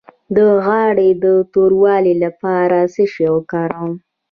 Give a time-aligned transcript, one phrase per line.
[0.35, 3.93] د غاړې د توروالي لپاره څه شی وکاروم؟